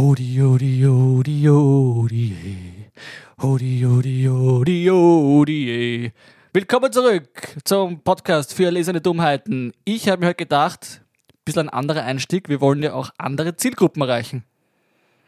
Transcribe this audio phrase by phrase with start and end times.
[0.00, 3.02] Hodi, hodi, hodi, hodi, eh.
[3.42, 5.58] hodi, hodi, hodi, hodi.
[5.68, 6.10] eh.
[6.54, 7.28] Willkommen zurück
[7.64, 9.74] zum Podcast für erlesene Dummheiten.
[9.84, 13.56] Ich habe mir heute gedacht, ein bisschen ein anderer Einstieg, wir wollen ja auch andere
[13.56, 14.44] Zielgruppen erreichen.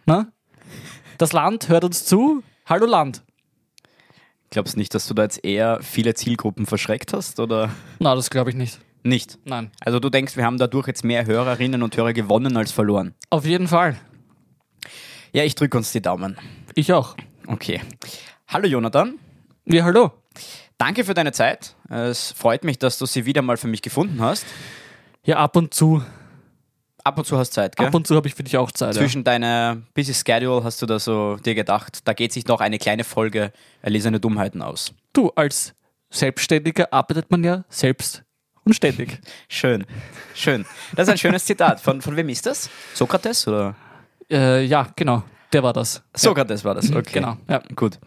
[0.06, 0.32] Na?
[1.19, 2.43] Das Land hört uns zu.
[2.65, 3.23] Hallo Land.
[4.49, 7.69] Glaubst nicht, dass du da jetzt eher viele Zielgruppen verschreckt hast oder
[7.99, 8.81] Na, das glaube ich nicht.
[9.03, 9.39] nicht?
[9.45, 9.71] Nein.
[9.81, 13.15] Also du denkst, wir haben dadurch jetzt mehr Hörerinnen und Hörer gewonnen als verloren.
[13.29, 13.99] Auf jeden Fall.
[15.33, 16.37] Ja, ich drücke uns die Daumen.
[16.75, 17.16] Ich auch.
[17.47, 17.80] Okay.
[18.48, 19.19] Hallo Jonathan,
[19.65, 20.12] Ja, hallo.
[20.79, 21.74] danke für deine Zeit.
[21.88, 24.45] Es freut mich, dass du sie wieder mal für mich gefunden hast.
[25.24, 26.02] Ja, ab und zu.
[27.05, 27.87] Ab und zu hast Zeit, gell?
[27.87, 28.95] Ab und zu habe ich für dich auch Zeit.
[28.95, 29.01] Ja.
[29.01, 32.79] Zwischen deiner busy Schedule hast du da so dir gedacht, da geht sich noch eine
[32.79, 34.93] kleine Folge erlesene Dummheiten aus.
[35.12, 35.74] Du, als
[36.10, 38.23] Selbstständiger arbeitet man ja selbst
[38.65, 39.19] und ständig.
[39.49, 39.85] Schön,
[40.35, 40.65] schön.
[40.95, 41.80] Das ist ein schönes Zitat.
[41.80, 42.69] Von, von wem ist das?
[42.95, 43.74] Sokrates oder?
[44.31, 45.23] Äh, ja, genau.
[45.53, 46.03] Der war das.
[46.15, 47.11] Sokrates war das, okay.
[47.13, 47.63] Genau, ja.
[47.77, 47.99] Gut.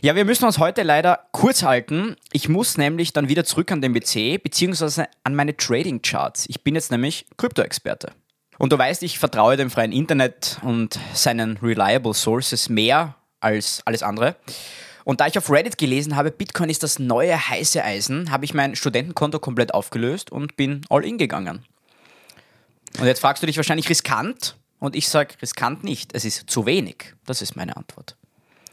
[0.00, 2.16] Ja, wir müssen uns heute leider kurz halten.
[2.32, 6.46] Ich muss nämlich dann wieder zurück an den PC, beziehungsweise an meine Trading Charts.
[6.48, 8.12] Ich bin jetzt nämlich Krypto-Experte.
[8.58, 14.02] Und du weißt, ich vertraue dem freien Internet und seinen reliable Sources mehr als alles
[14.02, 14.36] andere.
[15.04, 18.54] Und da ich auf Reddit gelesen habe, Bitcoin ist das neue heiße Eisen, habe ich
[18.54, 21.64] mein Studentenkonto komplett aufgelöst und bin all in gegangen.
[22.98, 24.56] Und jetzt fragst du dich wahrscheinlich riskant.
[24.78, 26.14] Und ich sage riskant nicht.
[26.14, 27.14] Es ist zu wenig.
[27.24, 28.16] Das ist meine Antwort.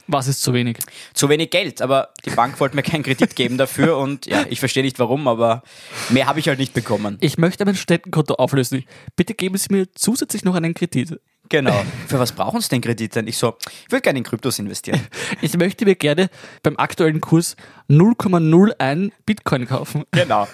[0.08, 0.80] Was ist zu wenig?
[1.14, 4.60] Zu wenig Geld, aber die Bank wollte mir keinen Kredit geben dafür und ja, ich
[4.60, 5.64] verstehe nicht warum, aber
[6.10, 7.18] mehr habe ich halt nicht bekommen.
[7.22, 8.84] Ich möchte mein Studentenkonto auflösen.
[9.16, 11.22] Bitte geben Sie mir zusätzlich noch einen Kredit.
[11.54, 11.86] Genau.
[12.08, 13.28] Für was brauchen Sie den Kredit denn?
[13.28, 15.00] Ich so, ich würde gerne in Kryptos investieren.
[15.42, 16.30] Ich möchte mir gerne
[16.64, 17.56] beim aktuellen Kurs
[17.90, 20.04] 0,01 Bitcoin kaufen.
[20.12, 20.48] Genau.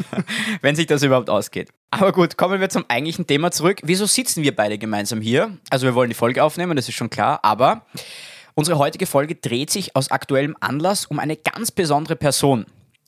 [0.62, 1.70] Wenn sich das überhaupt ausgeht.
[1.90, 3.80] Aber gut, kommen wir zum eigentlichen Thema zurück.
[3.82, 5.56] Wieso sitzen wir beide gemeinsam hier?
[5.70, 7.86] Also wir wollen die Folge aufnehmen, das ist schon klar, aber
[8.54, 12.66] unsere heutige Folge dreht sich aus aktuellem Anlass um eine ganz besondere Person.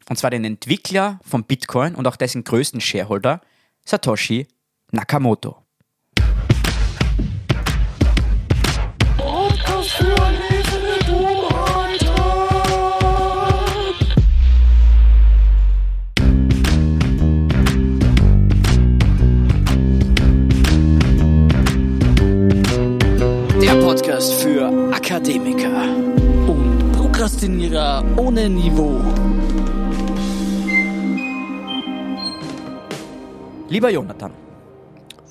[0.08, 3.42] Und zwar den Entwickler von Bitcoin und auch dessen größten Shareholder,
[3.85, 4.48] Satoshi
[4.91, 5.67] Nakamoto.
[24.18, 25.95] Podcast für Akademiker.
[26.48, 29.01] Und Prokrastinierer ohne Niveau.
[33.68, 34.33] Lieber Jonathan,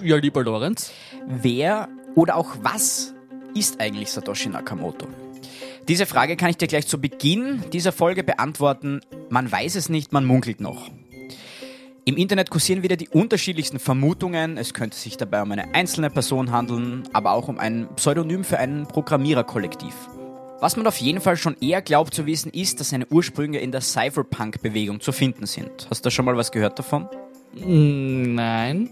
[0.02, 0.94] Ja, lieber Lorenz.
[1.28, 3.14] wer oder auch was
[3.54, 5.06] ist eigentlich Satoshi Nakamoto?
[5.90, 9.02] Diese Frage kann ich dir gleich zu Beginn dieser Folge beantworten.
[9.30, 10.90] Man weiß es nicht, man munkelt noch.
[12.08, 14.58] Im Internet kursieren wieder die unterschiedlichsten Vermutungen.
[14.58, 18.58] Es könnte sich dabei um eine einzelne Person handeln, aber auch um ein Pseudonym für
[18.60, 19.94] ein Programmiererkollektiv.
[20.62, 23.74] Was man auf jeden Fall schon eher glaubt zu wissen, ist, dass seine Ursprünge in
[23.74, 25.88] der Cypherpunk-Bewegung zu finden sind.
[25.90, 27.10] Hast du schon mal was gehört davon?
[27.56, 28.90] Mm, Nein.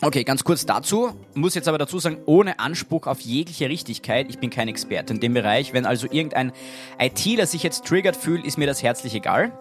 [0.00, 1.10] Okay, ganz kurz dazu.
[1.34, 4.30] Muss jetzt aber dazu sagen, ohne Anspruch auf jegliche Richtigkeit.
[4.30, 5.74] Ich bin kein Experte in dem Bereich.
[5.74, 6.52] Wenn also irgendein
[6.98, 9.52] ITler sich jetzt triggert fühlt, ist mir das herzlich egal.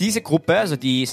[0.00, 1.06] Diese Gruppe, also die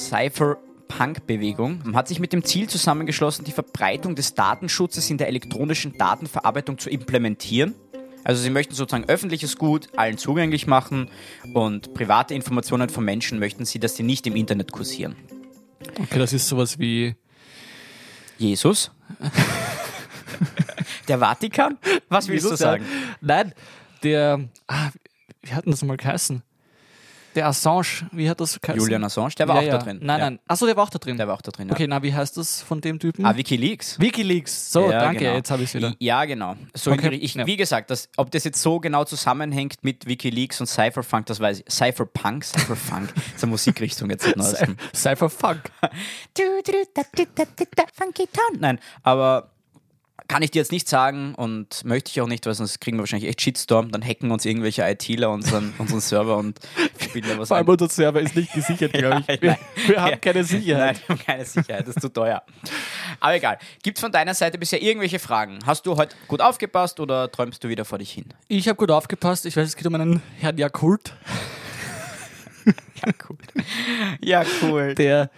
[0.89, 6.77] Cypherpunk-Bewegung, hat sich mit dem Ziel zusammengeschlossen, die Verbreitung des Datenschutzes in der elektronischen Datenverarbeitung
[6.77, 7.75] zu implementieren.
[8.23, 11.09] Also sie möchten sozusagen öffentliches Gut allen zugänglich machen
[11.53, 15.15] und private Informationen von Menschen möchten sie, dass sie nicht im Internet kursieren.
[16.01, 17.15] Okay, das ist sowas wie.
[18.37, 18.91] Jesus?
[21.07, 21.77] Der Vatikan?
[22.09, 22.71] Was willst du Jesus, ja.
[22.71, 22.85] sagen?
[23.19, 23.53] Nein,
[24.03, 24.47] der.
[24.67, 24.89] Ah,
[25.41, 26.43] wie hat denn das mal geheißen?
[27.39, 28.81] Der Assange, wie hat das geheißen?
[28.81, 29.77] Julian Assange, der war ja, auch ja.
[29.77, 29.99] da drin.
[30.01, 30.29] Nein, ja.
[30.29, 30.39] nein.
[30.45, 31.15] Achso, der war auch da drin.
[31.15, 31.71] Der war auch da drin.
[31.71, 33.25] Okay, na, wie heißt das von dem Typen?
[33.25, 33.97] Ah, Wikileaks.
[33.97, 34.73] Wikileaks.
[34.73, 35.35] So, danke, genau.
[35.35, 35.95] jetzt habe ich es wieder.
[35.99, 36.57] Ja, genau.
[36.73, 37.37] So Okay, ich.
[37.37, 41.61] Wie gesagt, das, ob das jetzt so genau zusammenhängt mit Wikileaks und Cypherpunk, das weiß
[41.61, 41.71] ich.
[41.71, 44.25] Cypherpunk, Cypherpunk, das ist eine Musikrichtung jetzt.
[44.93, 45.61] Cypherpunk.
[47.93, 48.59] Funky Town.
[48.59, 49.51] Nein, aber
[50.29, 53.01] kann ich dir jetzt nicht sagen und möchte ich auch nicht, weil sonst kriegen wir
[53.01, 53.91] wahrscheinlich echt Shitstorm.
[53.91, 56.59] Dann hacken uns irgendwelche ITler unseren, unseren Server und
[57.01, 57.63] spielen da was Vor ein.
[57.63, 59.41] allem unser Server ist nicht gesichert, glaube ich.
[59.41, 59.59] Wir, Nein.
[59.87, 60.17] wir haben Ja.
[60.17, 61.01] keine Nein, Sicherheit.
[61.07, 62.41] wir haben keine Sicherheit, das ist zu teuer.
[63.19, 63.57] Aber egal.
[63.83, 65.59] Gibt es von deiner Seite bisher irgendwelche Fragen?
[65.65, 68.25] Hast du heute gut aufgepasst oder träumst du wieder vor dich hin?
[68.47, 69.45] Ich habe gut aufgepasst.
[69.45, 71.13] Ich weiß, es geht um einen Herrn Jakult,
[72.65, 73.37] Ja, cool.
[74.21, 74.93] Ja, cool.
[74.95, 75.29] der.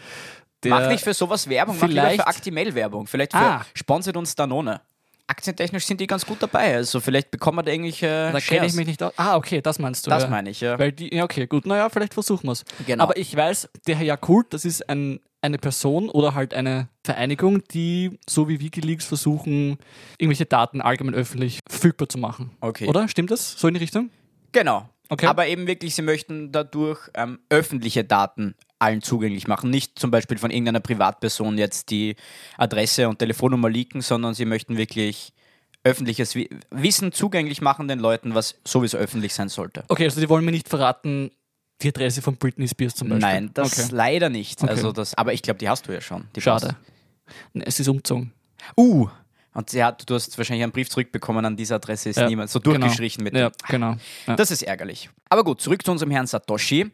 [0.63, 3.07] Der Mach nicht für sowas Werbung, mach lieber vielleicht- für Actimel Werbung.
[3.07, 3.65] Vielleicht für Ah.
[3.73, 4.81] sponsert uns Danone.
[5.27, 6.75] Aktientechnisch sind die ganz gut dabei.
[6.75, 9.13] Also vielleicht bekommen wir da irgendwelche Da kenne ich mich nicht aus.
[9.15, 10.09] Ah, okay, das meinst du.
[10.09, 10.29] Das ja.
[10.29, 10.77] meine ich, ja.
[10.77, 12.65] Weil die, ja, okay, gut, naja, vielleicht versuchen wir es.
[12.85, 13.03] Genau.
[13.03, 17.63] Aber ich weiß, der Herr Jakult, das ist ein, eine Person oder halt eine Vereinigung,
[17.69, 19.77] die so wie Wikileaks versuchen,
[20.17, 22.51] irgendwelche Daten allgemein öffentlich verfügbar zu machen.
[22.59, 22.87] Okay.
[22.87, 23.07] Oder?
[23.07, 23.53] Stimmt das?
[23.57, 24.09] So in die Richtung?
[24.51, 24.89] Genau.
[25.07, 25.27] Okay.
[25.27, 29.69] Aber eben wirklich, sie möchten dadurch ähm, öffentliche Daten allen zugänglich machen.
[29.69, 32.15] Nicht zum Beispiel von irgendeiner Privatperson jetzt die
[32.57, 35.33] Adresse und Telefonnummer leaken, sondern sie möchten wirklich
[35.83, 39.83] öffentliches Wi- Wissen zugänglich machen den Leuten, was sowieso öffentlich sein sollte.
[39.87, 41.31] Okay, also die wollen mir nicht verraten,
[41.81, 43.21] die Adresse von Britney Spears zum Beispiel.
[43.27, 43.87] Nein, das Okay.
[43.91, 44.61] leider nicht.
[44.61, 44.69] Okay.
[44.71, 46.25] Also das, aber ich glaube, die hast du ja schon.
[46.35, 46.75] Die Schade.
[47.53, 48.31] Es ist umgezogen.
[48.57, 48.73] passt.
[48.77, 49.09] Uh,
[49.53, 52.49] und sie hat, du hast wahrscheinlich einen Brief zurückbekommen an diese Adresse, ist Ja, niemand
[52.49, 52.77] so genau.
[52.79, 53.95] durchgestrichen mit Ja, dem- genau.
[54.27, 54.35] Ja.
[54.35, 55.09] Das ist ärgerlich.
[55.29, 56.91] Aber gut, zurück zu unserem Herrn Satoshi.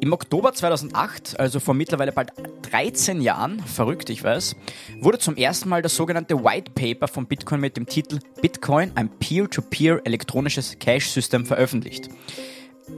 [0.00, 2.32] Im Oktober 2008, also vor mittlerweile bald
[2.70, 4.56] 13 Jahren, verrückt, ich weiß,
[5.00, 9.08] wurde zum ersten Mal das sogenannte White Paper von Bitcoin mit dem Titel Bitcoin, ein
[9.18, 12.08] Peer-to-Peer elektronisches Cash-System veröffentlicht.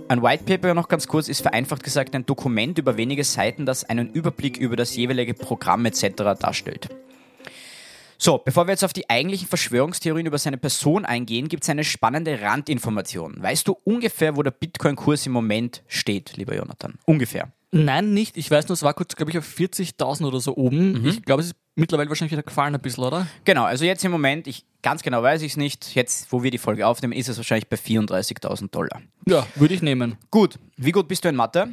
[0.08, 3.82] Ein White Paper, noch ganz kurz, ist vereinfacht gesagt ein Dokument über wenige Seiten, das
[3.84, 6.14] einen Überblick über das jeweilige Programm etc.
[6.38, 6.88] darstellt.
[8.22, 11.84] So, bevor wir jetzt auf die eigentlichen Verschwörungstheorien über seine Person eingehen, gibt es eine
[11.84, 13.43] spannende Randinformation.
[13.43, 16.99] Weißt du ungefähr, wo der Bitcoin-Kurs im Moment steht, lieber Jonathan?
[17.06, 17.50] Ungefähr.
[17.70, 18.37] Nein, nicht.
[18.37, 21.00] Ich weiß nur, es war kurz, glaube ich, auf 40.000 oder so oben.
[21.00, 21.08] Mhm.
[21.08, 23.26] Ich glaube, es ist mittlerweile wahrscheinlich wieder gefallen ein bisschen, oder?
[23.46, 26.50] Genau, also jetzt im Moment, ich ganz genau weiß ich es nicht, jetzt, wo wir
[26.50, 29.00] die Folge aufnehmen, ist es wahrscheinlich bei 34.000 Dollar.
[29.26, 30.19] Ja, würde ich nehmen.
[30.31, 31.69] Gut, wie gut bist du in Mathe?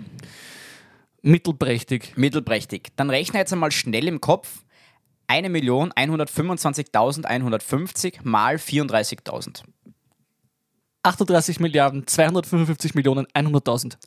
[1.24, 2.14] Mittelprächtig.
[2.16, 2.94] Mittelprächtig.
[2.96, 4.64] Dann rechne jetzt einmal schnell im Kopf
[5.30, 9.62] 1.125.150 mal 34.000.
[11.04, 13.98] 38 Milliarden 255 Millionen 100.000.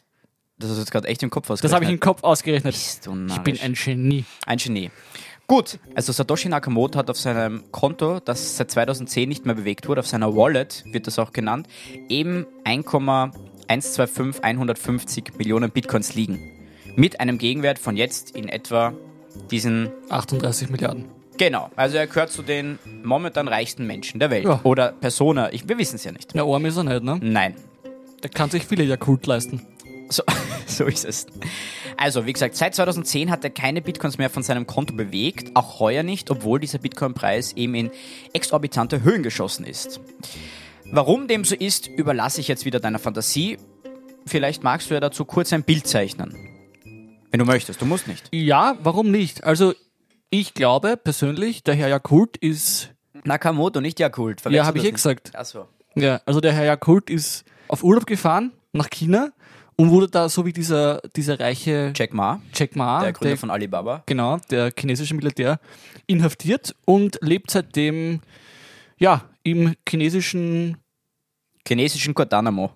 [0.58, 2.76] Das hast du jetzt gerade echt im Kopf Das habe ich im Kopf ausgerechnet.
[2.76, 3.00] Ich
[3.38, 4.26] bin ein Genie.
[4.44, 4.90] Ein Genie.
[5.46, 9.98] Gut, also Satoshi Nakamoto hat auf seinem Konto, das seit 2010 nicht mehr bewegt wurde,
[10.00, 11.66] auf seiner Wallet, wird das auch genannt,
[12.08, 16.38] eben 1,125150 Millionen Bitcoins liegen.
[16.94, 18.92] Mit einem Gegenwert von jetzt in etwa
[19.50, 21.06] diesen 38 Milliarden.
[21.38, 24.44] Genau, also er gehört zu den momentan reichsten Menschen der Welt.
[24.44, 24.60] Ja.
[24.62, 26.34] Oder Persona, ich, wir wissen es ja nicht.
[26.34, 27.18] Ja, arm ist er nicht, ne?
[27.22, 27.54] Nein,
[28.22, 29.66] Der kann sich viele Jakult leisten.
[30.10, 30.22] so,
[30.66, 31.26] so ist es.
[31.96, 35.80] Also, wie gesagt, seit 2010 hat er keine Bitcoins mehr von seinem Konto bewegt, auch
[35.80, 37.90] heuer nicht, obwohl dieser Bitcoin-Preis eben in
[38.34, 40.00] exorbitante Höhen geschossen ist.
[40.92, 43.56] Warum dem so ist, überlasse ich jetzt wieder deiner Fantasie.
[44.26, 46.49] Vielleicht magst du ja dazu kurz ein Bild zeichnen.
[47.30, 48.28] Wenn du möchtest, du musst nicht.
[48.32, 49.44] Ja, warum nicht?
[49.44, 49.74] Also,
[50.30, 52.90] ich glaube persönlich, der Herr Jakult ist.
[53.24, 54.42] Nakamoto, nicht Jakult.
[54.48, 55.34] Ja, habe ich eh gesagt.
[55.34, 55.66] Achso.
[55.94, 59.32] Ja, also der Herr Jakult ist auf Urlaub gefahren nach China
[59.76, 63.50] und wurde da so wie dieser, dieser reiche Jack Ma, Jack Ma, der Gründer von
[63.50, 64.02] Alibaba.
[64.06, 65.58] genau, der chinesische Militär,
[66.06, 68.20] inhaftiert und lebt seitdem
[68.98, 70.76] ja im chinesischen,
[71.66, 72.72] Chinesischen Guantanamo.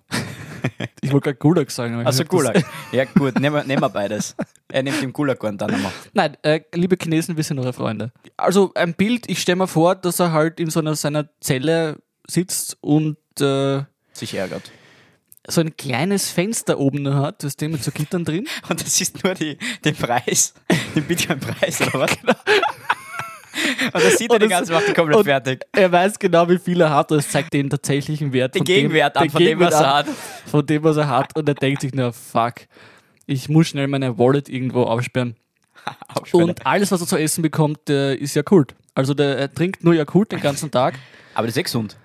[1.01, 2.05] Ich wollte gerade Gulag sagen.
[2.05, 2.63] Also Gulag.
[2.91, 4.35] Ja gut, nehmen wir, nehmen wir beides.
[4.69, 5.91] Er nimmt im Gulag Guantanamo.
[6.13, 8.11] Nein, äh, liebe Chinesen, wir sind eure Freunde.
[8.37, 11.99] Also ein Bild, ich stelle mir vor, dass er halt in so einer seiner Zelle
[12.27, 13.83] sitzt und äh,
[14.13, 14.71] Sich ärgert.
[15.47, 18.47] so ein kleines Fenster oben nur hat, das dem mit so Gittern drin.
[18.69, 20.53] Und das ist nur die, den Preis,
[20.95, 22.11] den Bitcoin-Preis, oder was?
[23.93, 25.65] Und das sieht er die ganze Macht komplett fertig.
[25.71, 28.55] Er weiß genau, wie viel er hat und es zeigt den tatsächlichen Wert.
[28.55, 30.07] Den von Gegenwert an, den von dem, was er an, hat.
[30.45, 31.35] Von dem, was er hat.
[31.35, 32.53] Und er denkt sich nur, fuck,
[33.25, 35.35] ich muss schnell meine Wallet irgendwo aufsperren.
[36.31, 38.75] Und alles, was er zu essen bekommt, ist Jakult.
[38.93, 40.95] Also der, er trinkt nur Jakult den ganzen Tag.
[41.33, 41.97] Aber das ist eh gesund.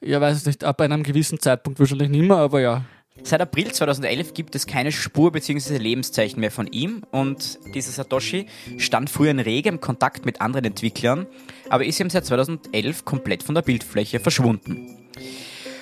[0.00, 2.84] Ja, weiß es nicht, ab einem gewissen Zeitpunkt wahrscheinlich nicht mehr, aber ja.
[3.22, 5.78] Seit April 2011 gibt es keine Spur bzw.
[5.78, 8.46] Lebenszeichen mehr von ihm und dieser Satoshi
[8.76, 11.26] stand früher in regem Kontakt mit anderen Entwicklern,
[11.68, 14.96] aber ist eben seit 2011 komplett von der Bildfläche verschwunden.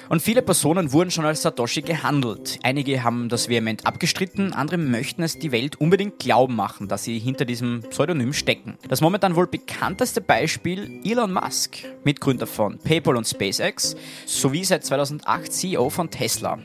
[0.09, 2.59] Und viele Personen wurden schon als Satoshi gehandelt.
[2.63, 7.19] Einige haben das vehement abgestritten, andere möchten es die Welt unbedingt glauben machen, dass sie
[7.19, 8.77] hinter diesem Pseudonym stecken.
[8.89, 15.53] Das momentan wohl bekannteste Beispiel Elon Musk, Mitgründer von PayPal und SpaceX, sowie seit 2008
[15.53, 16.59] CEO von Tesla.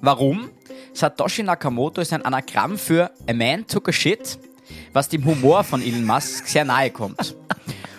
[0.00, 0.50] Warum?
[0.92, 4.38] Satoshi Nakamoto ist ein Anagramm für A Man Took a Shit,
[4.92, 7.36] was dem Humor von Elon Musk sehr nahe kommt.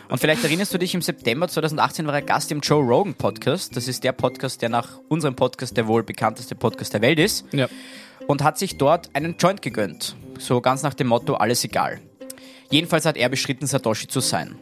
[0.09, 3.77] Und vielleicht erinnerst du dich, im September 2018 war er Gast im Joe Rogan Podcast.
[3.77, 7.45] Das ist der Podcast, der nach unserem Podcast der wohl bekannteste Podcast der Welt ist.
[7.53, 7.67] ja.
[8.27, 10.15] Und hat sich dort einen Joint gegönnt.
[10.37, 11.99] So ganz nach dem Motto, alles egal.
[12.69, 14.55] Jedenfalls hat er bestritten, Satoshi zu sein.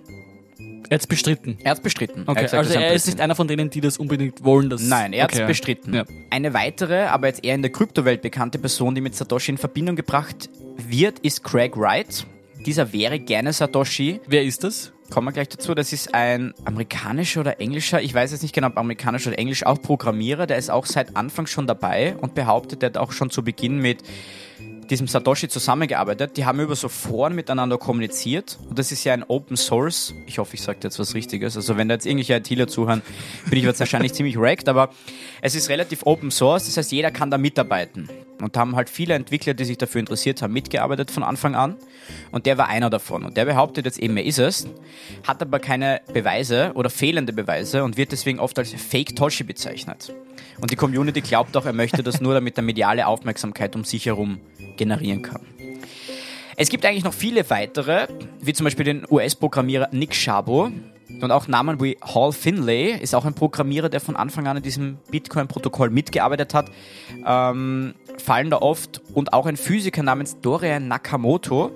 [0.89, 1.57] Er hat bestritten.
[1.63, 2.23] Er hat bestritten.
[2.25, 4.69] Okay, gesagt, also er ist nicht einer von denen, die das unbedingt wollen.
[4.69, 5.47] Dass Nein, er hat es okay.
[5.47, 5.93] bestritten.
[5.93, 6.05] Ja.
[6.31, 9.95] Eine weitere, aber jetzt eher in der Kryptowelt bekannte Person, die mit Satoshi in Verbindung
[9.95, 12.25] gebracht wird, ist Craig Wright.
[12.65, 14.19] Dieser wäre gerne Satoshi.
[14.27, 14.91] Wer ist das?
[15.11, 15.73] Kommen wir gleich dazu.
[15.75, 19.65] Das ist ein amerikanischer oder englischer, ich weiß jetzt nicht genau, ob amerikanisch oder englisch,
[19.65, 20.45] auch Programmierer.
[20.45, 23.79] Der ist auch seit Anfang schon dabei und behauptet, er hat auch schon zu Beginn
[23.79, 24.03] mit
[24.89, 26.37] diesem Satoshi zusammengearbeitet.
[26.37, 28.57] Die haben über so Foren miteinander kommuniziert.
[28.69, 30.13] Und das ist ja ein Open Source.
[30.25, 31.55] Ich hoffe, ich sage jetzt was Richtiges.
[31.55, 33.01] Also wenn da jetzt irgendwelche ITler zuhören,
[33.49, 34.67] bin ich jetzt wahrscheinlich ziemlich wrecked.
[34.67, 34.89] Aber
[35.41, 36.65] es ist relativ Open Source.
[36.65, 38.09] Das heißt, jeder kann da mitarbeiten.
[38.41, 41.75] Und da haben halt viele Entwickler, die sich dafür interessiert haben, mitgearbeitet von Anfang an.
[42.31, 43.25] Und der war einer davon.
[43.25, 44.67] Und der behauptet jetzt eben, er ist es,
[45.27, 50.13] hat aber keine Beweise oder fehlende Beweise und wird deswegen oft als Fake Toshi bezeichnet.
[50.61, 54.05] Und die Community glaubt auch, er möchte das nur, damit er mediale Aufmerksamkeit um sich
[54.05, 54.39] herum
[54.79, 55.41] generieren kann.
[56.57, 58.07] Es gibt eigentlich noch viele weitere,
[58.41, 60.71] wie zum Beispiel den US-Programmierer Nick Szabo.
[61.21, 64.63] Und auch Namen wie Hall Finlay ist auch ein Programmierer, der von Anfang an in
[64.63, 66.69] diesem Bitcoin-Protokoll mitgearbeitet hat.
[67.25, 71.71] Ähm, fallen da oft und auch ein Physiker namens Dorian Nakamoto.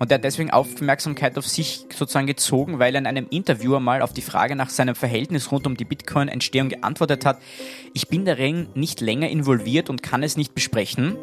[0.00, 4.02] Und der hat deswegen Aufmerksamkeit auf sich sozusagen gezogen, weil er in einem Interview einmal
[4.02, 7.38] auf die Frage nach seinem Verhältnis rund um die Bitcoin-Entstehung geantwortet hat,
[7.92, 11.16] ich bin darin nicht länger involviert und kann es nicht besprechen.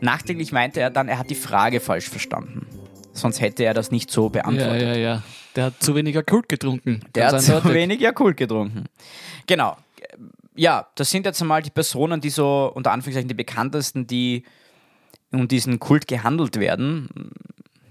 [0.00, 2.66] Nachträglich meinte er dann, er hat die Frage falsch verstanden.
[3.12, 4.82] Sonst hätte er das nicht so beantwortet.
[4.82, 5.22] Ja, ja, ja.
[5.54, 7.00] Der hat zu wenig Kult getrunken.
[7.14, 8.86] Der hat zu wenig Jakult getrunken.
[9.46, 9.76] Genau.
[10.56, 14.44] Ja, das sind jetzt einmal die Personen, die so unter Anführungszeichen die bekanntesten, die
[15.32, 17.08] um diesen Kult gehandelt werden.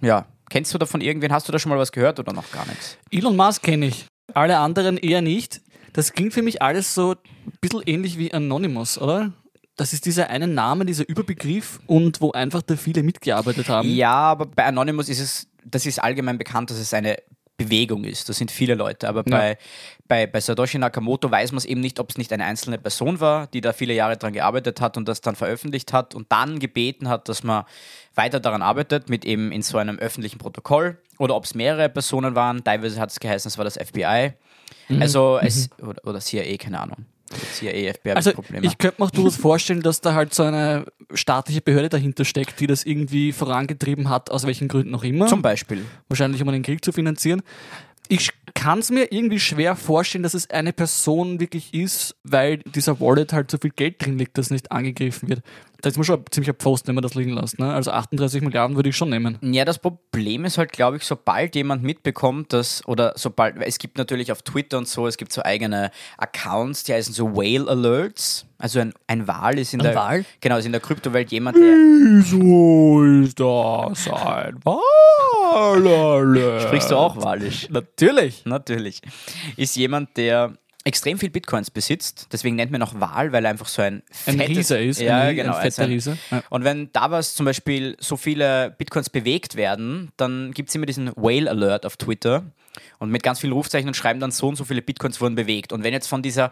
[0.02, 1.32] Ja, kennst du davon irgendwen?
[1.32, 2.98] Hast du da schon mal was gehört oder noch gar nichts?
[3.12, 4.06] Elon Musk kenne ich.
[4.34, 5.62] Alle anderen eher nicht.
[5.94, 7.18] Das klingt für mich alles so ein
[7.62, 9.32] bisschen ähnlich wie Anonymous, oder?
[9.76, 13.90] Das ist dieser eine Name, dieser Überbegriff und wo einfach da viele mitgearbeitet haben.
[13.90, 17.18] Ja, aber bei Anonymous ist es, das ist allgemein bekannt, dass es eine
[17.58, 18.30] Bewegung ist.
[18.30, 19.08] Das sind viele Leute.
[19.08, 19.58] Aber bei,
[20.08, 23.20] bei, bei Satoshi Nakamoto weiß man es eben nicht, ob es nicht eine einzelne Person
[23.20, 26.60] war, die da viele Jahre dran gearbeitet hat und das dann veröffentlicht hat und dann
[26.60, 27.66] gebeten hat, dass man
[28.16, 30.98] weiter daran arbeitet, mit eben in so einem öffentlichen Protokoll.
[31.20, 32.64] Oder ob es mehrere Personen waren.
[32.64, 34.34] Teilweise hat es geheißen, es war das FBI.
[35.00, 37.06] Also es, oder, oder CIA, keine Ahnung.
[37.34, 38.66] CIA, FBI, Also Probleme.
[38.66, 42.60] ich könnte mir auch durchaus vorstellen, dass da halt so eine staatliche Behörde dahinter steckt,
[42.60, 45.28] die das irgendwie vorangetrieben hat, aus welchen Gründen auch immer.
[45.28, 45.84] Zum Beispiel.
[46.10, 47.42] wahrscheinlich um den Krieg zu finanzieren.
[48.10, 53.00] Ich kann es mir irgendwie schwer vorstellen, dass es eine Person wirklich ist, weil dieser
[53.00, 55.42] Wallet halt so viel Geld drin liegt, dass nicht angegriffen wird.
[55.84, 57.60] Da ist man schon ziemlich ein Pfosten, wenn man das liegen lässt.
[57.60, 57.74] Ne?
[57.74, 59.38] Also 38 Milliarden würde ich schon nehmen.
[59.42, 63.98] Ja, das Problem ist halt, glaube ich, sobald jemand mitbekommt, dass, oder sobald, es gibt
[63.98, 68.46] natürlich auf Twitter und so, es gibt so eigene Accounts, die heißen so Whale Alerts.
[68.58, 70.24] Also ein, ein Wal ist in Ein der Wal?
[70.40, 76.62] Genau, ist in der Kryptowelt jemand, der Wieso ist das ein Wallet?
[76.62, 77.68] sprichst du auch walisch?
[77.70, 78.46] Natürlich.
[78.46, 79.02] Natürlich.
[79.58, 80.54] Ist jemand, der
[80.86, 84.38] extrem viel Bitcoins besitzt, deswegen nennt man auch Wal, weil er einfach so ein Ein
[84.38, 85.56] fettes, Riese ist, Ja, ein, genau.
[85.56, 86.18] ein fetter Riese.
[86.30, 86.44] Ja.
[86.50, 90.86] Und wenn da was zum Beispiel so viele Bitcoins bewegt werden, dann gibt es immer
[90.86, 92.44] diesen Whale Alert auf Twitter
[93.00, 95.72] und mit ganz vielen Rufzeichen und schreiben dann so und so viele Bitcoins wurden bewegt.
[95.72, 96.52] Und wenn jetzt von dieser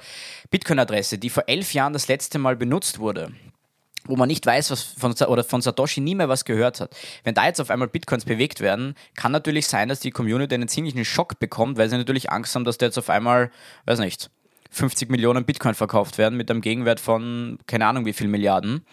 [0.50, 3.32] Bitcoin-Adresse, die vor elf Jahren das letzte Mal benutzt wurde,
[4.06, 6.96] wo man nicht weiß, was von, oder von Satoshi nie mehr was gehört hat.
[7.24, 10.68] Wenn da jetzt auf einmal Bitcoins bewegt werden, kann natürlich sein, dass die Community einen
[10.68, 13.52] ziemlichen Schock bekommt, weil sie natürlich Angst haben, dass da jetzt auf einmal,
[13.86, 14.30] weiß nicht,
[14.72, 18.86] 50 Millionen Bitcoin verkauft werden mit einem Gegenwert von keine Ahnung wie viel Milliarden.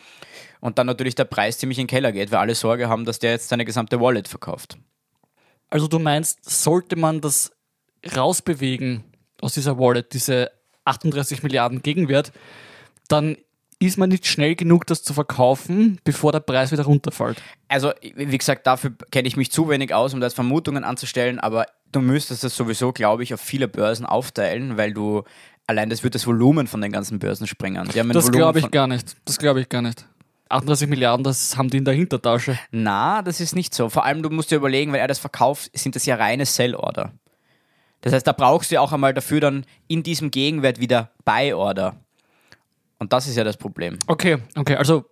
[0.61, 3.21] Und dann natürlich der Preis ziemlich in den Keller geht, weil alle Sorge haben, dass
[3.21, 4.77] der jetzt seine gesamte Wallet verkauft.
[5.71, 7.53] Also du meinst, sollte man das
[8.17, 9.05] rausbewegen
[9.41, 10.51] aus dieser Wallet, diese
[10.85, 12.33] 38 Milliarden Gegenwert,
[13.07, 13.37] dann
[13.81, 17.41] ist man nicht schnell genug, das zu verkaufen, bevor der Preis wieder runterfällt.
[17.69, 21.39] Also, wie gesagt, dafür kenne ich mich zu wenig aus, um da jetzt Vermutungen anzustellen,
[21.39, 25.23] aber du müsstest es sowieso, glaube ich, auf viele Börsen aufteilen, weil du
[25.67, 27.89] allein das wird das Volumen von den ganzen Börsen sprengen.
[27.95, 29.17] Die haben ein Das glaube ich gar nicht.
[29.25, 30.07] Das glaube ich gar nicht.
[30.49, 32.59] 38 Milliarden, das haben die in der Hintertasche.
[32.71, 33.91] Na, das ist nicht so.
[33.91, 37.13] Vor allem, du musst dir überlegen, wenn er das verkauft, sind das ja reine Sell-Order.
[38.01, 41.97] Das heißt, da brauchst du ja auch einmal dafür dann in diesem Gegenwert wieder Buy-Order.
[43.01, 43.99] Und das ist ja das Problem.
[44.07, 45.05] Okay, okay, also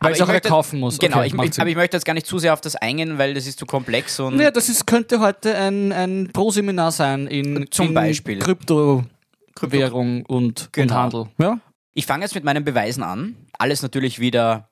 [0.00, 0.98] weil Aber ich auch möchte- kaufen muss.
[0.98, 3.18] Genau, okay, ich, ich, aber ich möchte jetzt gar nicht zu sehr auf das eingehen,
[3.18, 7.26] weil das ist zu komplex und Ja, das ist, könnte heute ein, ein Pro-Seminar sein
[7.26, 8.38] in, Zum in Beispiel.
[8.38, 10.94] Kryptowährung und, Genau.
[10.94, 11.26] und Handel.
[11.38, 11.58] Ja?
[11.94, 13.34] Ich fange jetzt mit meinen Beweisen an.
[13.58, 14.68] Alles natürlich wieder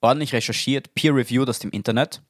[0.00, 2.22] ordentlich recherchiert, peer-reviewed aus dem Internet.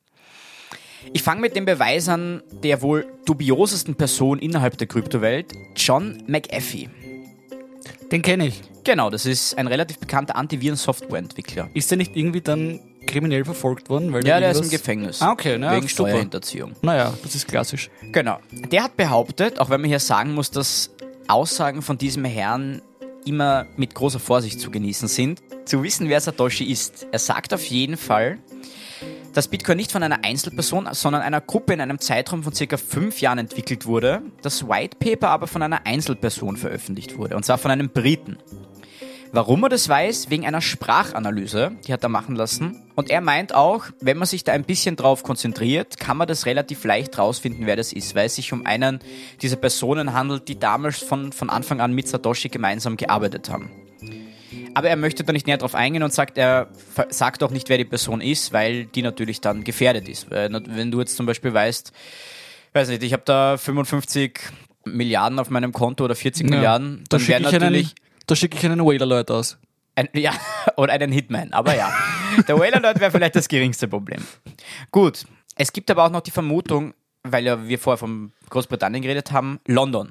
[1.13, 6.89] Ich fange mit dem Beweis an der wohl dubiosesten Person innerhalb der Kryptowelt, John McAfee.
[8.15, 8.63] Den kenne ich.
[8.85, 11.69] Genau, das ist ein relativ bekannter Antiviren-Softwareentwickler.
[11.75, 12.79] Ist der nicht irgendwie dann
[13.09, 14.13] kriminell verfolgt worden?
[14.13, 15.21] Weil Ja, der ist im Gefängnis.
[15.21, 16.11] Ah, okay, na, Wegen super.
[16.11, 16.77] Steuerhinterziehung.
[16.81, 17.91] Naja, das ist klassisch.
[18.13, 18.39] Genau.
[18.71, 20.91] Der hat behauptet, auch wenn man hier sagen muss, dass
[21.27, 22.83] Aussagen von diesem Herrn
[23.27, 27.09] immer mit großer Vorsicht zu genießen sind, zu wissen, wer Satoshi ist.
[27.11, 28.39] Er sagt auf jeden Fall,
[29.35, 33.21] dass Bitcoin nicht von einer Einzelperson, sondern einer Gruppe in einem Zeitraum von circa fünf
[33.21, 37.71] Jahren entwickelt wurde, das White Paper aber von einer Einzelperson veröffentlicht wurde, und zwar von
[37.71, 38.39] einem Briten.
[39.33, 40.31] Warum er das weiß?
[40.31, 42.85] Wegen einer Sprachanalyse, die hat er machen lassen.
[42.95, 46.47] Und er meint auch, wenn man sich da ein bisschen drauf konzentriert, kann man das
[46.47, 49.01] relativ leicht rausfinden, wer das ist, weil es sich um einen
[49.43, 53.73] dieser Personen handelt, die damals von, von Anfang an mit Satoshi gemeinsam gearbeitet haben.
[54.75, 56.69] Aber er möchte da nicht näher drauf eingehen und sagt, er
[57.09, 60.31] sagt auch nicht, wer die Person ist, weil die natürlich dann gefährdet ist.
[60.31, 61.93] Wenn du jetzt zum Beispiel weißt,
[62.73, 64.41] weiß nicht, ich habe da 55
[64.85, 67.87] Milliarden auf meinem Konto oder 40 ja, Milliarden, dann wäre natürlich...
[67.87, 69.59] Einen da schicke ich einen Whale-Alert aus.
[69.95, 70.33] Ein, ja,
[70.77, 71.93] oder einen Hitman, aber ja.
[72.49, 74.23] Der Whale-Alert wäre vielleicht das geringste Problem.
[74.91, 75.25] Gut,
[75.57, 79.61] es gibt aber auch noch die Vermutung, weil ja wir vorher von Großbritannien geredet haben,
[79.67, 80.11] London.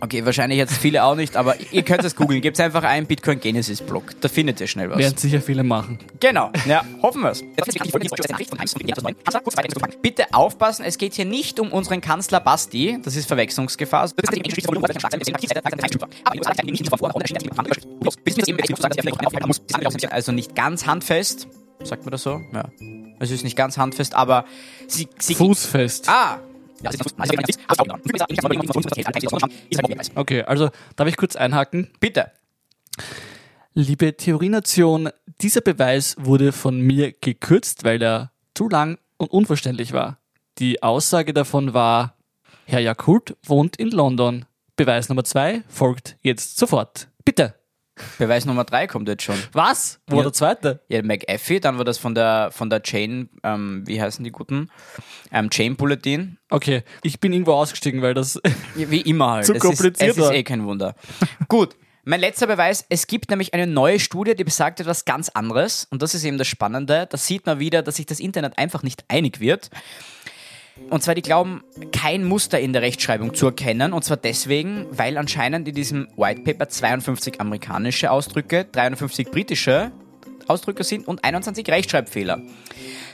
[0.00, 2.40] Okay, wahrscheinlich jetzt viele auch nicht, aber ihr könnt es googeln.
[2.40, 4.20] Gebt einfach einen Bitcoin Genesis Blog.
[4.20, 4.98] Da findet ihr schnell was.
[4.98, 5.98] Werden sicher viele machen.
[6.20, 7.42] Genau, ja, hoffen wir es.
[10.02, 12.98] Bitte aufpassen, es geht hier nicht um unseren Kanzler Basti.
[13.02, 14.08] Das ist Verwechslungsgefahr.
[20.10, 21.48] Also nicht ganz handfest.
[21.82, 22.40] Sagt man das so?
[22.52, 22.64] Ja.
[23.20, 24.44] Es ist nicht ganz handfest, aber
[24.86, 26.08] sie, sie Fußfest.
[26.08, 26.38] Ah,
[30.14, 31.90] Okay, also darf ich kurz einhaken?
[32.00, 32.30] Bitte.
[33.74, 40.18] Liebe Theorienation, dieser Beweis wurde von mir gekürzt, weil er zu lang und unverständlich war.
[40.58, 42.16] Die Aussage davon war,
[42.64, 44.44] Herr Jakult wohnt in London.
[44.76, 47.08] Beweis Nummer zwei folgt jetzt sofort.
[47.24, 47.57] Bitte.
[48.18, 49.36] Beweis Nummer drei kommt jetzt schon.
[49.52, 50.00] Was?
[50.06, 50.16] Wo ja.
[50.18, 50.80] war der zweite?
[50.88, 54.70] Ja, McAfee, dann war das von der, von der Chain, ähm, wie heißen die guten?
[55.32, 56.38] Ähm, Chain Bulletin.
[56.50, 58.40] Okay, ich bin irgendwo ausgestiegen, weil das.
[58.76, 59.46] Ja, wie immer halt.
[59.46, 60.94] Zu kompliziert ist, es ist eh kein Wunder.
[61.48, 61.76] Gut.
[62.04, 65.86] Mein letzter Beweis, es gibt nämlich eine neue Studie, die besagt etwas ganz anderes.
[65.90, 67.06] Und das ist eben das Spannende.
[67.06, 69.68] Da sieht man wieder, dass sich das Internet einfach nicht einig wird.
[70.90, 73.92] Und zwar, die glauben, kein Muster in der Rechtschreibung zu erkennen.
[73.92, 79.92] Und zwar deswegen, weil anscheinend in diesem White Paper 52 amerikanische Ausdrücke, 53 britische
[80.46, 82.40] Ausdrücke sind und 21 Rechtschreibfehler.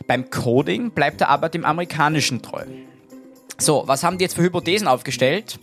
[0.07, 2.65] Beim Coding bleibt er aber dem amerikanischen treu.
[3.59, 5.59] So, was haben die jetzt für Hypothesen aufgestellt?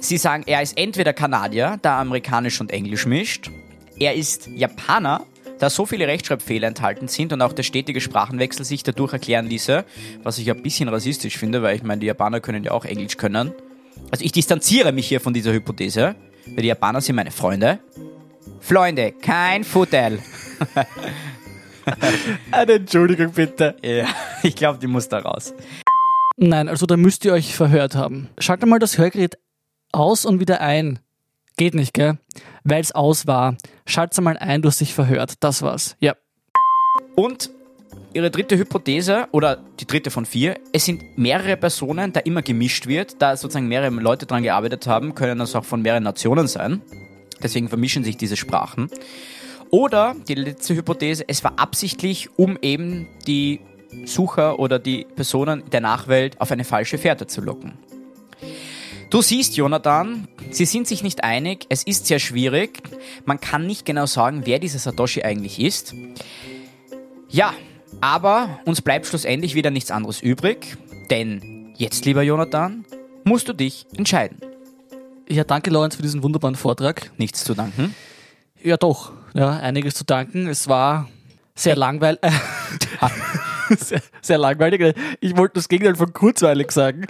[0.00, 3.50] Sie sagen, er ist entweder Kanadier, da er amerikanisch und englisch mischt.
[3.98, 5.26] Er ist Japaner,
[5.58, 9.84] da so viele Rechtschreibfehler enthalten sind und auch der stetige Sprachenwechsel sich dadurch erklären ließe,
[10.22, 13.16] was ich ein bisschen rassistisch finde, weil ich meine, die Japaner können ja auch Englisch
[13.16, 13.52] können.
[14.10, 16.14] Also ich distanziere mich hier von dieser Hypothese,
[16.46, 17.80] weil die Japaner sind meine Freunde.
[18.60, 20.12] Freunde, kein Futter.
[22.50, 23.76] Eine Entschuldigung bitte.
[23.82, 24.06] Ja,
[24.42, 25.54] ich glaube, die muss da raus.
[26.36, 28.28] Nein, also da müsst ihr euch verhört haben.
[28.38, 29.38] Schaltet mal das Hörgerät
[29.92, 31.00] aus und wieder ein.
[31.56, 32.18] Geht nicht, gell?
[32.68, 33.56] Weil es aus war.
[33.86, 35.34] Schalt's mal ein, du hast dich verhört.
[35.40, 35.96] Das war's.
[36.00, 36.14] Ja.
[37.16, 37.50] Und
[38.12, 42.86] ihre dritte Hypothese, oder die dritte von vier, es sind mehrere Personen, da immer gemischt
[42.86, 46.82] wird, da sozusagen mehrere Leute dran gearbeitet haben, können das auch von mehreren Nationen sein.
[47.42, 48.90] Deswegen vermischen sich diese Sprachen.
[49.70, 53.60] Oder die letzte Hypothese, es war absichtlich, um eben die
[54.04, 57.78] Sucher oder die Personen der Nachwelt auf eine falsche Fährte zu locken.
[59.10, 62.82] Du siehst, Jonathan, sie sind sich nicht einig, es ist sehr schwierig,
[63.24, 65.94] man kann nicht genau sagen, wer dieser Satoshi eigentlich ist.
[67.30, 67.54] Ja,
[68.02, 70.76] aber uns bleibt schlussendlich wieder nichts anderes übrig,
[71.08, 72.84] denn jetzt, lieber Jonathan,
[73.24, 74.42] musst du dich entscheiden.
[75.26, 77.10] Ja, danke, Lorenz, für diesen wunderbaren Vortrag.
[77.16, 77.94] Nichts zu danken.
[78.62, 80.48] Ja, doch, ja, einiges zu danken.
[80.48, 81.08] Es war
[81.54, 82.20] sehr langweilig.
[83.78, 84.94] sehr, sehr langweilig.
[85.20, 87.06] Ich wollte das Gegenteil von kurzweilig sagen.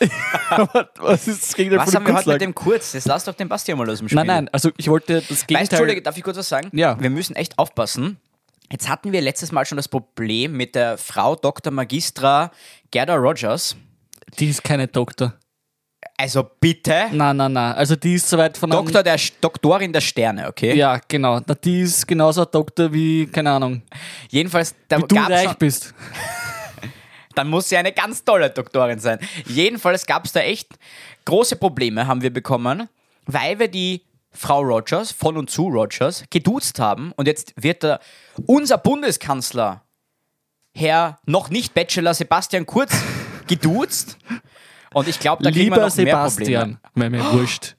[0.98, 2.92] was ist das Gegenteil was von haben wir heute mit dem Kurz?
[2.92, 4.16] Jetzt lass doch den Bastian mal aus dem Spiel.
[4.16, 5.62] Nein, nein, also ich wollte das Gegenteil...
[5.62, 6.70] Weißt, Entschuldige, darf ich kurz was sagen?
[6.72, 7.00] Ja.
[7.00, 8.18] Wir müssen echt aufpassen.
[8.70, 11.72] Jetzt hatten wir letztes Mal schon das Problem mit der Frau Dr.
[11.72, 12.50] Magistra
[12.90, 13.76] Gerda Rogers.
[14.38, 15.34] Die ist keine Doktor.
[16.16, 17.06] Also bitte?
[17.12, 17.72] Nein, nein, nein.
[17.74, 20.74] Also die ist soweit von Doktor der Doktorin der Sterne, okay?
[20.76, 21.40] Ja, genau.
[21.40, 23.82] Die ist genauso ein Doktor wie, keine Ahnung.
[24.30, 25.56] Jedenfalls, da wie du reich schon...
[25.58, 25.94] bist.
[27.34, 29.18] dann muss sie eine ganz tolle Doktorin sein.
[29.46, 30.68] Jedenfalls gab es da echt
[31.24, 32.88] große Probleme, haben wir bekommen,
[33.26, 34.02] weil wir die
[34.34, 37.12] Frau Rogers, von und zu Rogers, geduzt haben.
[37.12, 38.00] Und jetzt wird der,
[38.46, 39.82] unser Bundeskanzler,
[40.74, 42.92] Herr noch nicht Bachelor Sebastian Kurz,
[43.46, 44.18] geduzt.
[44.92, 47.24] Und ich glaube, da kriegen wir noch Sebastian, mehr Probleme.
[47.24, 47.76] mir wurscht.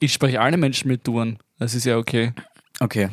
[0.00, 1.38] Ich spreche alle Menschen mit Duan.
[1.58, 2.32] Das ist ja okay.
[2.80, 3.08] Okay.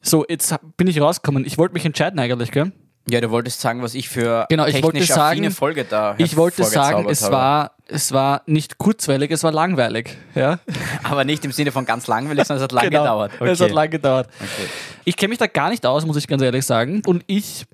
[0.00, 1.44] So, jetzt bin ich rausgekommen.
[1.44, 2.72] Ich wollte mich entscheiden eigentlich, gell?
[3.10, 6.64] Ja, du wolltest sagen, was ich für genau, ich wollte sagen, Folge da Ich wollte
[6.64, 7.32] sagen, es habe.
[7.32, 10.16] war, es war nicht kurzweilig, es war langweilig.
[10.34, 10.58] Ja?
[11.04, 13.32] Aber nicht im Sinne von ganz langweilig, sondern es hat lange genau, gedauert.
[13.38, 13.50] Okay.
[13.50, 14.28] Es hat lange gedauert.
[14.38, 14.68] Okay.
[15.04, 17.02] Ich kenne mich da gar nicht aus, muss ich ganz ehrlich sagen.
[17.06, 17.64] Und ich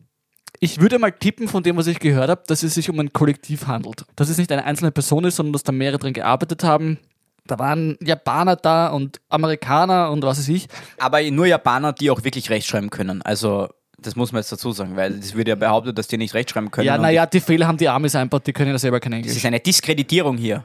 [0.61, 3.13] Ich würde mal tippen von dem, was ich gehört habe, dass es sich um ein
[3.13, 4.05] Kollektiv handelt.
[4.17, 6.99] Dass es nicht eine einzelne Person ist, sondern dass da mehrere drin gearbeitet haben.
[7.47, 10.67] Da waren Japaner da und Amerikaner und was weiß ich.
[10.99, 13.21] Aber nur Japaner, die auch wirklich rechtschreiben können.
[13.21, 13.69] Also,
[14.07, 16.71] das muss man jetzt dazu sagen, weil es wird ja behauptet, dass die nicht rechtschreiben
[16.71, 16.87] können.
[16.87, 19.37] Ja, naja, die Fehler haben die Amis einbaut, die können ja selber kein Das Englisch.
[19.37, 20.65] ist eine Diskreditierung hier.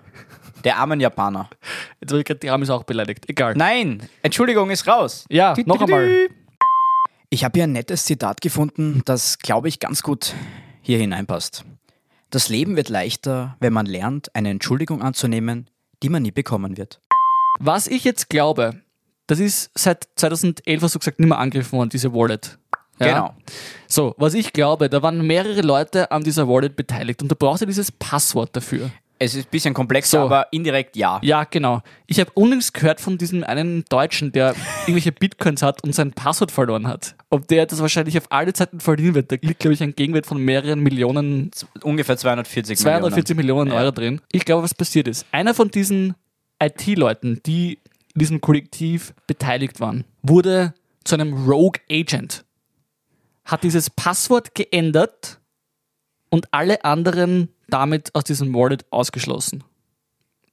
[0.63, 1.49] Der armen Japaner.
[2.01, 3.29] Jetzt ich gerade die Amis auch beleidigt.
[3.29, 3.53] Egal.
[3.55, 5.25] Nein, Entschuldigung ist raus.
[5.29, 6.27] Ja, noch einmal.
[7.29, 10.33] Ich habe hier ein nettes Zitat gefunden, das, glaube ich, ganz gut
[10.81, 11.63] hier hineinpasst.
[12.31, 15.69] Das Leben wird leichter, wenn man lernt, eine Entschuldigung anzunehmen,
[16.03, 16.99] die man nie bekommen wird.
[17.59, 18.81] Was ich jetzt glaube,
[19.27, 22.57] das ist seit 2011, hast du gesagt, nicht mehr angegriffen worden, diese Wallet.
[22.99, 23.07] Ja?
[23.07, 23.33] Genau.
[23.87, 27.61] So, was ich glaube, da waren mehrere Leute an dieser Wallet beteiligt und du brauchst
[27.61, 28.89] ja dieses Passwort dafür.
[29.21, 30.25] Es ist ein bisschen komplexer, So.
[30.27, 31.19] aber indirekt ja.
[31.21, 31.81] Ja, genau.
[32.07, 34.55] Ich habe unlängst gehört von diesem einen Deutschen, der
[34.87, 37.15] irgendwelche Bitcoins hat und sein Passwort verloren hat.
[37.29, 40.25] Ob der das wahrscheinlich auf alle Zeiten verlieren wird, da liegt, glaube ich, ein Gegenwert
[40.25, 41.51] von mehreren Millionen,
[41.83, 43.79] Ungefähr 240 240 Millionen, Ja.
[43.79, 44.21] Euro drin.
[44.31, 45.25] Ich glaube, was passiert ist.
[45.33, 46.15] Einer von diesen
[46.63, 47.79] IT-Leuten, die
[48.13, 52.45] in diesem Kollektiv beteiligt waren, wurde zu einem Rogue Agent,
[53.49, 55.39] hat dieses Passwort geändert
[56.29, 59.63] und alle anderen damit aus diesem Wallet ausgeschlossen.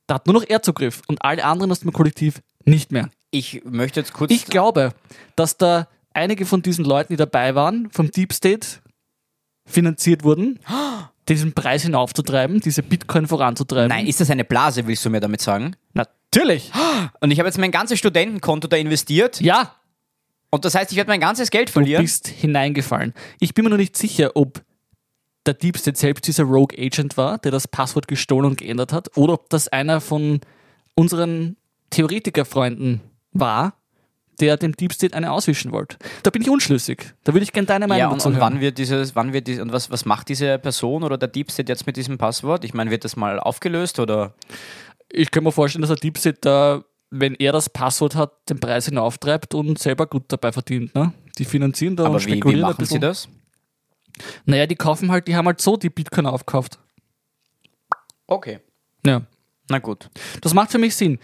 [0.07, 3.11] Da hat nur noch er Zugriff und alle anderen aus dem Kollektiv nicht mehr.
[3.31, 4.31] Ich möchte jetzt kurz.
[4.31, 4.93] Ich glaube,
[5.35, 8.67] dass da einige von diesen Leuten, die dabei waren, vom Deep State
[9.67, 10.59] finanziert wurden,
[11.29, 13.89] diesen Preis hinaufzutreiben, diese Bitcoin voranzutreiben.
[13.89, 15.75] Nein, ist das eine Blase, willst du mir damit sagen?
[15.93, 16.71] Natürlich.
[17.21, 19.75] Und ich habe jetzt mein ganzes Studentenkonto da investiert Ja,
[20.57, 22.03] und das heißt, ich werde mein ganzes Geld du verlieren.
[22.03, 23.15] bist hineingefallen.
[23.41, 24.63] Ich bin mir noch nicht sicher, ob
[25.47, 29.35] der State selbst dieser Rogue Agent war, der das Passwort gestohlen und geändert hat, oder
[29.35, 30.41] ob das einer von
[30.95, 31.57] unseren
[31.91, 33.01] Theoretikerfreunden
[33.33, 33.75] war,
[34.41, 35.97] der dem Deep State eine auswischen wollte.
[36.23, 37.15] Da bin ich unschlüssig.
[37.25, 38.55] Da würde ich gerne deine Meinung Ja, und, dazu und hören.
[38.55, 41.51] wann wird dieses, wann wird dies, und was, was macht diese Person oder der Deep
[41.51, 42.65] State jetzt mit diesem Passwort?
[42.65, 44.35] Ich meine, wird das mal aufgelöst oder?
[45.11, 46.83] Ich kann mir vorstellen, dass der Deep State da,
[47.21, 50.95] wenn er das Passwort hat, den Preis hinauftreibt und selber gut dabei verdient.
[50.95, 51.13] Ne?
[51.39, 53.29] Die finanzieren da Aber und wie, wie spekulieren ein machen sie das?
[54.45, 56.79] Naja, die kaufen halt, die haben halt so die Bitcoin aufgekauft.
[58.27, 58.61] Okay.
[59.05, 59.23] Ja.
[59.69, 60.09] Na gut.
[60.41, 61.19] Das macht für mich Sinn.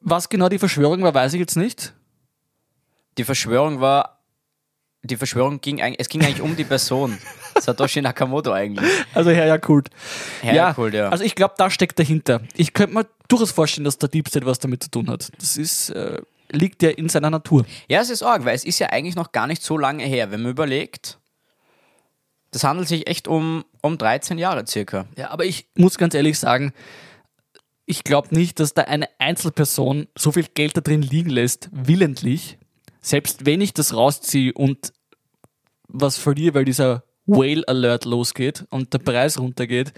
[0.00, 1.94] Was genau die Verschwörung war, weiß ich jetzt nicht.
[3.16, 4.22] Die Verschwörung war,
[5.02, 7.18] die Verschwörung ging eigentlich, es ging eigentlich um die Person.
[7.60, 8.90] Satoshi Nakamoto eigentlich.
[9.14, 9.88] Also Herr Jakult.
[10.40, 11.08] Herr Jakult, ja.
[11.08, 12.40] Also ich glaube, da steckt dahinter.
[12.54, 15.30] Ich könnte mir durchaus vorstellen, dass der Deep State was damit zu tun hat.
[15.38, 17.64] Das ist, äh, liegt ja in seiner Natur.
[17.88, 20.30] Ja, es ist arg, weil es ist ja eigentlich noch gar nicht so lange her,
[20.30, 21.18] wenn man überlegt.
[22.50, 25.06] Das handelt sich echt um, um 13 Jahre circa.
[25.16, 26.72] Ja, aber ich muss ganz ehrlich sagen,
[27.84, 32.58] ich glaube nicht, dass da eine Einzelperson so viel Geld da drin liegen lässt, willentlich.
[33.00, 34.92] Selbst wenn ich das rausziehe und
[35.88, 39.92] was verliere, weil dieser Whale Alert losgeht und der Preis runtergeht,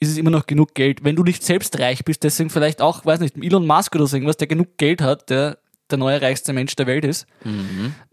[0.00, 1.04] ist es immer noch genug Geld.
[1.04, 4.16] Wenn du nicht selbst reich bist, deswegen vielleicht auch, weiß nicht, Elon Musk oder so
[4.16, 5.58] irgendwas, der genug Geld hat, der
[5.90, 7.26] der neue reichste Mensch der Welt ist.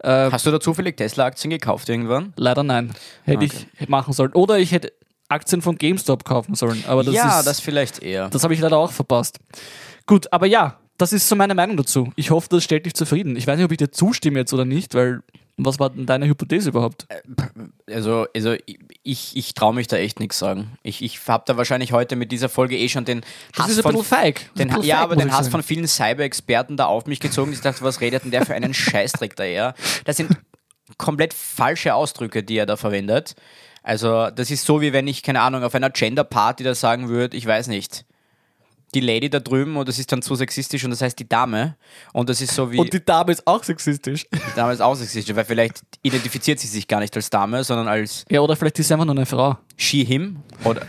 [0.02, 2.32] Äh, Hast du da zufällig Tesla-Aktien gekauft irgendwann?
[2.36, 2.92] leider nein.
[3.24, 4.32] Hätte ich machen sollen.
[4.32, 4.92] Oder ich hätte
[5.28, 6.82] Aktien von GameStop kaufen sollen.
[6.86, 8.28] Aber das ja, ist, das vielleicht eher.
[8.30, 9.38] Das habe ich leider auch verpasst.
[10.06, 12.12] Gut, aber ja, das ist so meine Meinung dazu.
[12.16, 13.36] Ich hoffe, das stellt dich zufrieden.
[13.36, 15.20] Ich weiß nicht, ob ich dir zustimme jetzt oder nicht, weil
[15.66, 17.06] was war denn deine Hypothese überhaupt?
[17.90, 18.54] Also, also
[19.02, 20.78] ich, ich traue mich da echt nichts sagen.
[20.82, 23.22] Ich, ich habe da wahrscheinlich heute mit dieser Folge eh schon den
[23.54, 24.54] Das Hass ist ein von feig.
[24.54, 25.50] Den, bisschen ja, feig, aber den Hass sagen.
[25.50, 27.52] von vielen Cyber-Experten da auf mich gezogen.
[27.52, 29.74] Ich dachte, was redet denn der für einen Scheißdreck da her?
[30.04, 30.30] Das sind
[30.96, 33.34] komplett falsche Ausdrücke, die er da verwendet.
[33.82, 37.36] Also, das ist so, wie wenn ich, keine Ahnung, auf einer Gender-Party da sagen würde,
[37.36, 38.04] ich weiß nicht,
[38.94, 41.76] die Lady da drüben und das ist dann zu sexistisch und das heißt die Dame.
[42.12, 42.78] Und das ist so wie.
[42.78, 44.26] Und die Dame ist auch sexistisch.
[44.32, 47.88] die Dame ist auch sexistisch, weil vielleicht identifiziert sie sich gar nicht als Dame, sondern
[47.88, 49.58] als Ja, oder vielleicht ist sie einfach nur eine Frau.
[49.76, 50.38] she, him.
[50.64, 50.82] Oder.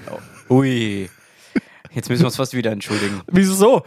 [0.50, 1.10] Ui.
[1.92, 3.22] Jetzt müssen wir uns fast wieder entschuldigen.
[3.28, 3.84] Wieso so?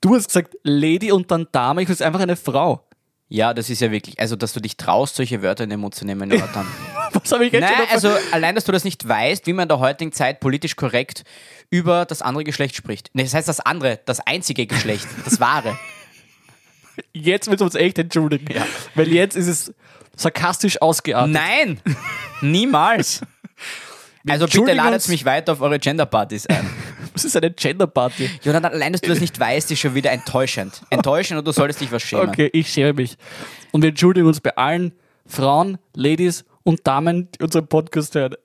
[0.00, 2.86] Du hast gesagt Lady und dann Dame, ich bin einfach eine Frau.
[3.28, 5.94] Ja, das ist ja wirklich, also dass du dich traust, solche Wörter in den Mund
[5.94, 6.66] zu nehmen, Jonathan.
[7.24, 9.68] Was habe ich jetzt Nein, also allein, dass du das nicht weißt, wie man in
[9.68, 11.24] der heutigen Zeit politisch korrekt
[11.70, 13.10] über das andere Geschlecht spricht.
[13.14, 15.78] Nee, das heißt das andere, das einzige Geschlecht, das wahre.
[17.12, 18.46] Jetzt müssen wir uns echt entschuldigen.
[18.94, 19.74] Weil jetzt ist es
[20.14, 21.32] sarkastisch ausgeartet.
[21.32, 21.80] Nein,
[22.40, 23.20] niemals.
[24.26, 26.66] Also bitte ladet mich weiter auf eure Genderpartys ein.
[27.12, 28.28] Das ist eine Genderparty.
[28.42, 30.80] Jonathan, allein, dass du das nicht weißt, ist schon wieder enttäuschend.
[30.88, 32.30] Enttäuschend und du solltest dich was schämen.
[32.30, 33.16] Okay, ich schäme mich.
[33.70, 34.92] Und wir entschuldigen uns bei allen
[35.26, 38.34] Frauen, Ladies und Damen, die unseren Podcast hören.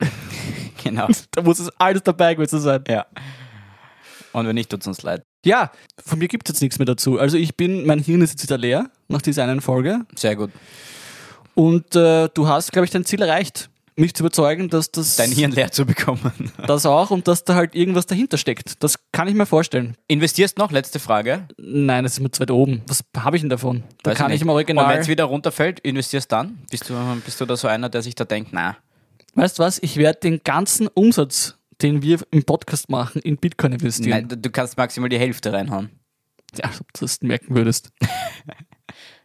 [0.82, 1.08] Genau.
[1.32, 2.82] Da muss es alles dabei gewesen sein.
[2.88, 3.04] Ja.
[4.32, 5.22] Und wenn nicht, tut's uns leid.
[5.44, 7.18] Ja, von mir gibt es jetzt nichts mehr dazu.
[7.18, 10.06] Also ich bin, mein Hirn ist jetzt wieder leer nach dieser einen Folge.
[10.16, 10.50] Sehr gut.
[11.54, 13.68] Und äh, du hast, glaube ich, dein Ziel erreicht.
[13.96, 16.52] Mich zu überzeugen, dass das, Dein Hirn leer zu bekommen.
[16.66, 18.82] das auch und dass da halt irgendwas dahinter steckt.
[18.82, 19.96] Das kann ich mir vorstellen.
[20.08, 20.70] Investierst noch?
[20.70, 21.46] Letzte Frage.
[21.58, 22.82] Nein, das ist mir zu weit oben.
[22.86, 23.82] Was habe ich denn davon?
[24.02, 24.88] Da Weiß kann ich im Und Original.
[24.94, 26.58] wenn es wieder runterfällt, investierst dann?
[26.70, 28.76] Bist du, bist du da so einer, der sich da denkt, na,
[29.34, 29.78] Weißt du was?
[29.82, 34.26] Ich werde den ganzen Umsatz, den wir im Podcast machen, in Bitcoin investieren.
[34.28, 35.90] nein, du- kannst maximal die Hälfte reinhauen.
[36.58, 37.90] Ja, als ob du das merken würdest.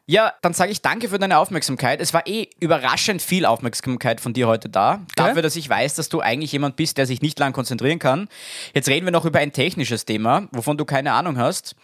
[0.08, 2.00] Ja, dann sage ich danke für deine Aufmerksamkeit.
[2.00, 5.02] Es war eh überraschend viel Aufmerksamkeit von dir heute da.
[5.16, 8.28] Dafür, dass ich weiß, dass du eigentlich jemand bist, der sich nicht lang konzentrieren kann.
[8.76, 11.76] Jetzt reden wir noch über ein technisches Thema, wovon du keine Ahnung hast.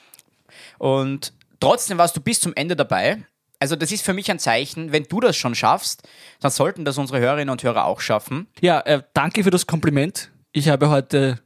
[0.78, 3.24] Und trotzdem warst du bis zum Ende dabei.
[3.60, 6.08] Also das ist für mich ein Zeichen, wenn du das schon schaffst,
[6.42, 8.48] dann sollten das unsere Hörerinnen und Hörer auch schaffen.
[8.60, 10.32] Ja, äh, danke für das Kompliment.
[10.52, 11.40] Ich habe heute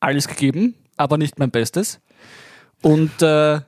[0.00, 2.00] alles gegeben, aber nicht mein Bestes.
[2.82, 3.60] Und äh,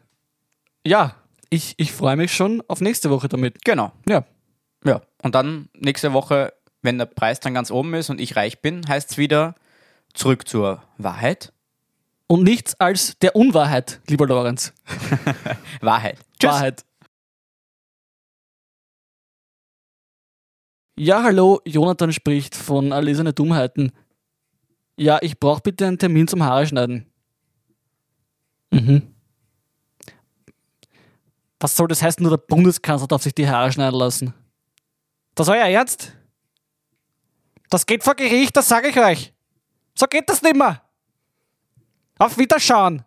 [0.87, 1.17] ja,
[1.51, 3.65] ich, ich freue mich schon auf nächste Woche damit.
[3.65, 3.93] Genau.
[4.09, 4.25] Ja,
[4.85, 5.03] Ja.
[5.23, 8.87] Und dann nächste Woche, wenn der Preis dann ganz oben ist und ich reich bin,
[8.89, 9.55] heißt es wieder
[10.15, 11.53] zurück zur Wahrheit.
[12.27, 14.73] und nichts als der Unwahrheit, lieber Lorenz.
[15.81, 16.19] Wahrheit.
[16.41, 16.85] Wahrheit.
[20.97, 23.93] Ja, hallo, Jonathan spricht von Erlesene Dummheiten.
[24.97, 27.07] Ja, ich brauche bitte einen Termin zum Haare schneiden.
[28.71, 29.15] Mhm.
[31.61, 34.35] Was soll das heißen, nur der Bundeskanzler darf sich die Haare schneiden lassen?
[35.35, 36.13] Das euer Ernst?
[37.69, 39.33] Das geht vor Gericht, das sage ich euch.
[39.95, 40.83] So geht das nimmer.
[42.19, 43.05] Auf Wiederschauen.